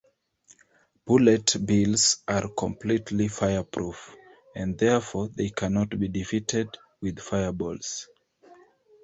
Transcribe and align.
Bullet 1.05 1.63
Bills 1.63 2.23
are 2.27 2.49
completely 2.49 3.27
fireproof, 3.27 4.15
and 4.55 4.75
therefore, 4.75 5.27
they 5.27 5.49
cannot 5.51 5.89
be 5.99 6.07
defeated 6.07 6.75
with 7.01 7.19
fireballs. 7.19 8.07